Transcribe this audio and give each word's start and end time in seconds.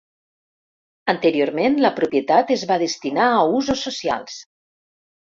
Anteriorment, 1.11 1.75
la 1.83 1.91
propietat 1.99 2.53
es 2.55 2.63
va 2.71 2.77
destinar 2.85 3.27
a 3.35 3.43
usos 3.59 3.83
socials. 3.89 4.39